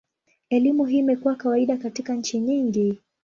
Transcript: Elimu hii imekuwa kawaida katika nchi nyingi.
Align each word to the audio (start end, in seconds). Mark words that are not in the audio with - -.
Elimu 0.49 0.85
hii 0.85 0.97
imekuwa 0.97 1.35
kawaida 1.35 1.77
katika 1.77 2.13
nchi 2.13 2.39
nyingi. 2.39 2.99